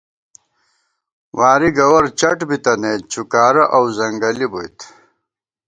[1.37, 4.77] وارِی گوَر چَٹ بِتَنَئیت، چُکارہ اؤ ځنگَلی بوئیت